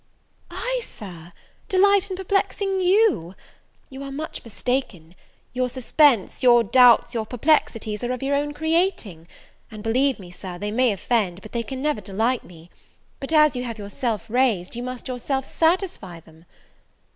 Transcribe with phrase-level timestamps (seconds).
[0.49, 1.31] "I, Sir,
[1.69, 3.35] delight in perplexing you!
[3.91, 5.13] you are much mistaken.
[5.53, 9.27] Your suspense, your doubts, your perplexities, are of your own creating;
[9.69, 12.71] and believe me, Sir, they may offend, but they can never delight me:
[13.19, 16.45] but as you have yourself raised, you must yourself satisfy them."